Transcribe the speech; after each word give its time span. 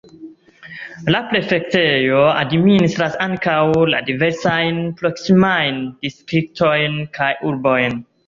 La 1.15 1.19
prefektejo 1.33 2.21
administras 2.29 3.19
ankaŭ 3.27 3.57
la 3.95 4.01
diversajn 4.09 4.81
proksimajn 5.03 5.79
distriktojn 6.07 6.99
kaj 7.19 7.31
urbojn. 7.51 8.01